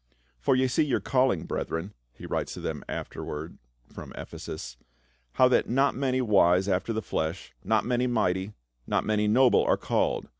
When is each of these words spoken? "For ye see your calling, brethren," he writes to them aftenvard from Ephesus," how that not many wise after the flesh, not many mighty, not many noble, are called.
"For 0.41 0.55
ye 0.55 0.65
see 0.67 0.83
your 0.83 0.99
calling, 0.99 1.45
brethren," 1.45 1.93
he 2.11 2.25
writes 2.25 2.55
to 2.55 2.59
them 2.59 2.83
aftenvard 2.89 3.59
from 3.93 4.13
Ephesus," 4.15 4.75
how 5.33 5.47
that 5.49 5.69
not 5.69 5.93
many 5.93 6.21
wise 6.21 6.67
after 6.67 6.91
the 6.91 7.03
flesh, 7.03 7.53
not 7.63 7.85
many 7.85 8.07
mighty, 8.07 8.53
not 8.87 9.05
many 9.05 9.27
noble, 9.27 9.63
are 9.63 9.77
called. 9.77 10.27